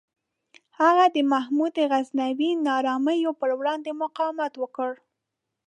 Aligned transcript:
هغه 0.79 1.05
د 1.15 1.17
محمود 1.31 1.75
غزنوي 1.91 2.51
نارامیو 2.67 3.31
پر 3.39 3.49
وړاندې 3.59 3.91
مقاومت 4.03 4.53
وکړ. 4.57 4.91